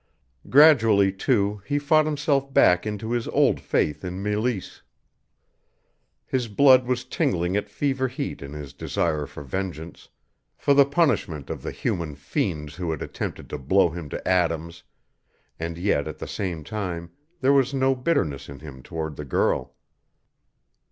[0.49, 4.81] Gradually, too, he fought himself back into his old faith in Meleese.
[6.25, 10.09] His blood was tingling at fever heat in his desire for vengeance,
[10.57, 14.81] for the punishment of the human fiends who had attempted to blow him to atoms,
[15.59, 19.75] and yet at the same time there was no bitterness in him toward the girl.